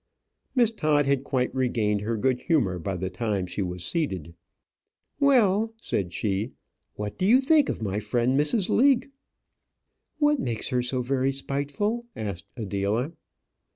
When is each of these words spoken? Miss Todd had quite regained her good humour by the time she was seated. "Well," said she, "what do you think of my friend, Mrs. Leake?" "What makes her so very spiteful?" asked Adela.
Miss 0.55 0.71
Todd 0.71 1.05
had 1.05 1.23
quite 1.23 1.53
regained 1.53 2.01
her 2.01 2.17
good 2.17 2.39
humour 2.39 2.79
by 2.79 2.95
the 2.95 3.11
time 3.11 3.45
she 3.45 3.61
was 3.61 3.83
seated. 3.85 4.33
"Well," 5.19 5.75
said 5.79 6.11
she, 6.11 6.53
"what 6.95 7.19
do 7.19 7.25
you 7.27 7.39
think 7.39 7.69
of 7.69 7.83
my 7.83 7.99
friend, 7.99 8.35
Mrs. 8.35 8.67
Leake?" 8.71 9.11
"What 10.17 10.39
makes 10.39 10.69
her 10.69 10.81
so 10.81 11.03
very 11.03 11.31
spiteful?" 11.31 12.07
asked 12.15 12.47
Adela. 12.57 13.11